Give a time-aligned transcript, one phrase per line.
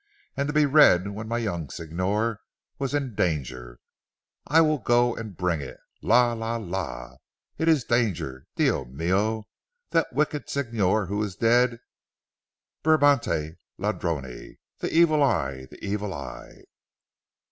[0.35, 2.39] And to be read when my young Signor
[2.79, 3.77] was in danger.
[4.47, 5.77] I will go and bring it.
[6.01, 6.33] La!
[6.33, 6.55] La!
[6.55, 7.17] La!
[7.59, 8.45] It is danger.
[8.55, 9.45] Dio mio!
[9.91, 11.81] That wicked Signor who is dead
[12.83, 14.57] birbanti ladroni.
[14.79, 16.63] The evil eye the evil eye."